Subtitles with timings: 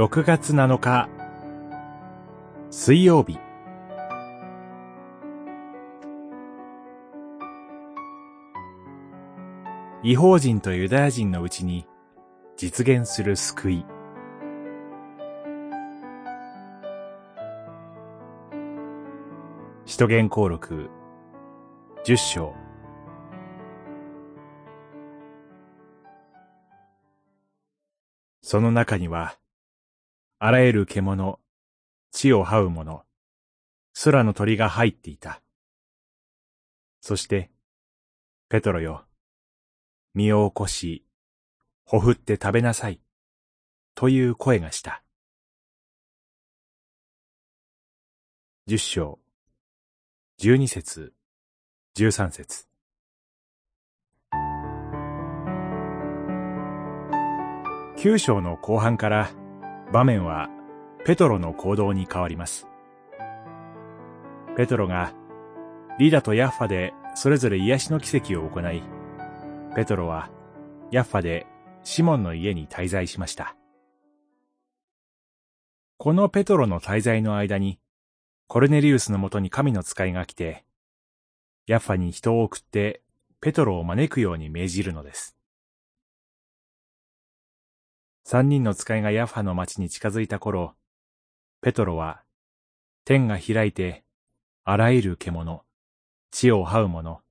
[0.00, 1.10] 6月7日。
[2.70, 3.38] 水曜日。
[10.02, 11.86] 違法人とユダヤ人のうちに
[12.56, 13.84] 実現する救い。
[19.84, 20.88] 使徒言行録
[22.04, 22.54] 十章。
[28.40, 29.36] その中には、
[30.42, 31.38] あらゆる獣、
[32.12, 33.04] 地を這う者、
[34.04, 35.42] 空の鳥が入っていた。
[37.02, 37.50] そして、
[38.48, 39.04] ペトロよ、
[40.14, 41.04] 身を起こし、
[41.84, 43.02] ほふって食べなさい、
[43.94, 45.02] という声がした。
[48.66, 49.18] 十章、
[50.38, 51.12] 十二節、
[51.92, 52.66] 十三節。
[57.98, 59.30] 九章の後半から
[59.92, 60.48] 場面は
[61.04, 62.66] ペトロの行動に変わります。
[64.56, 65.12] ペトロが
[65.98, 68.82] リダとヤッファでそれぞれ癒しの奇跡を行い、
[69.74, 70.30] ペトロは
[70.92, 71.46] ヤッファで
[71.82, 73.56] シモンの家に滞在しました。
[75.98, 77.78] このペトロの滞在の間に、
[78.46, 80.64] コルネリウスのもとに神の使いが来て、
[81.66, 83.02] ヤッファに人を送って
[83.40, 85.36] ペトロを招くように命じるのです。
[88.24, 90.74] 三人の使いがヤファの町に近づいた頃、
[91.62, 92.22] ペトロは、
[93.04, 94.04] 天が開いて、
[94.64, 95.64] あらゆる獣、
[96.30, 97.22] 地を這う者、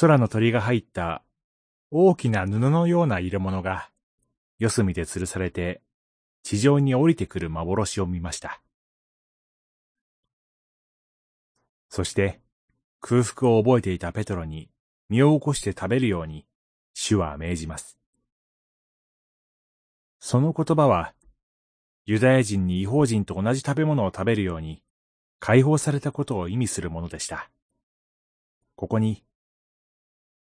[0.00, 1.22] 空の鳥が入った
[1.90, 3.90] 大きな布のような入れ物が、
[4.58, 5.82] 四隅で吊るされて、
[6.42, 8.62] 地上に降りてくる幻を見ました。
[11.88, 12.40] そして、
[13.00, 14.68] 空腹を覚えていたペトロに
[15.08, 16.46] 身を起こして食べるように、
[16.94, 17.98] 主は命じます。
[20.18, 21.14] その言葉は、
[22.04, 24.82] ユダヤ人に違法人と同じ食べ物を食べるように、
[25.40, 27.50] 解放されたことを意味するものでした。
[28.74, 29.24] ここに、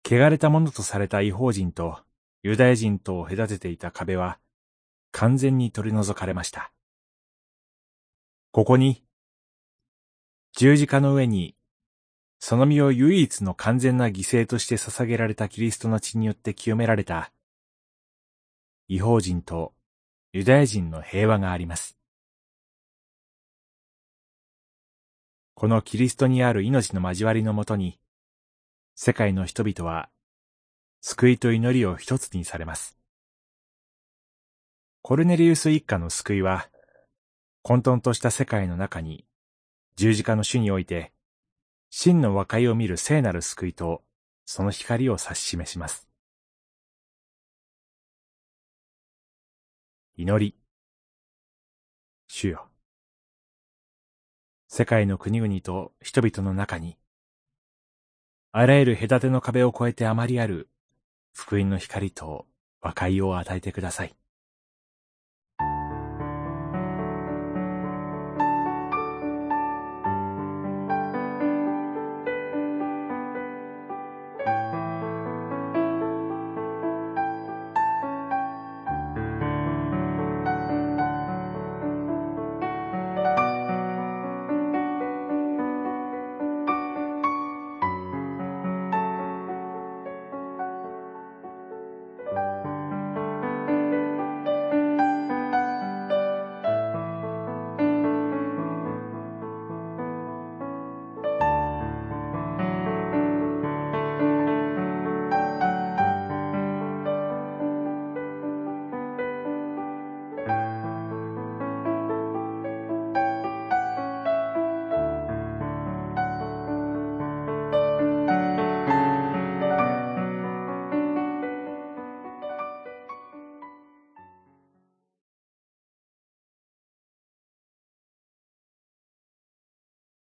[0.04, 2.00] 汚れたものとされた違法人と
[2.42, 4.38] ユダヤ人とを隔てていた壁は、
[5.12, 6.72] 完全に取り除かれました。
[8.50, 9.04] ここに、
[10.54, 11.56] 十字架の上に、
[12.38, 17.31] その身を唯一の完全な犠牲として捧げられたキリストの血によって清められた
[18.94, 19.72] 違法人と
[20.34, 21.96] ユダヤ人の平和があります。
[25.54, 27.98] このキリストにある命の交わりのもとに、
[28.94, 30.10] 世界の人々は
[31.00, 32.98] 救いと祈りを一つにされます。
[35.00, 36.68] コルネリウス一家の救いは、
[37.62, 39.24] 混沌とした世界の中に
[39.96, 41.14] 十字架の主において、
[41.88, 44.02] 真の和解を見る聖なる救いと
[44.44, 46.11] その光を指し示します。
[50.22, 50.54] 祈り。
[52.28, 52.68] 主よ。
[54.68, 56.96] 世界の国々と人々の中に、
[58.52, 60.68] あらゆる隔ての壁を越えて余りある
[61.32, 62.46] 福音の光と
[62.80, 64.14] 和解を与えてください。